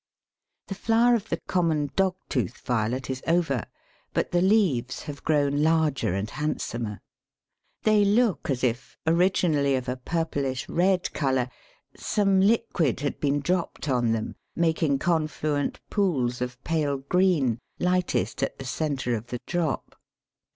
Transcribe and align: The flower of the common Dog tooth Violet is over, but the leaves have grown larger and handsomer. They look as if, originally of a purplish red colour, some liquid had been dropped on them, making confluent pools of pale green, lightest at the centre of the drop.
The 0.65 0.73
flower 0.73 1.13
of 1.13 1.29
the 1.29 1.39
common 1.47 1.91
Dog 1.95 2.15
tooth 2.27 2.57
Violet 2.61 3.07
is 3.07 3.21
over, 3.27 3.65
but 4.13 4.31
the 4.31 4.41
leaves 4.41 5.03
have 5.03 5.23
grown 5.23 5.61
larger 5.61 6.15
and 6.15 6.27
handsomer. 6.27 7.01
They 7.83 8.03
look 8.03 8.49
as 8.49 8.63
if, 8.63 8.97
originally 9.05 9.75
of 9.75 9.87
a 9.87 9.97
purplish 9.97 10.67
red 10.67 11.13
colour, 11.13 11.49
some 11.95 12.39
liquid 12.39 13.01
had 13.01 13.19
been 13.19 13.41
dropped 13.41 13.87
on 13.87 14.11
them, 14.11 14.33
making 14.55 14.97
confluent 14.97 15.79
pools 15.91 16.41
of 16.41 16.59
pale 16.63 16.97
green, 16.97 17.59
lightest 17.77 18.41
at 18.41 18.57
the 18.57 18.65
centre 18.65 19.13
of 19.13 19.27
the 19.27 19.39
drop. 19.45 19.95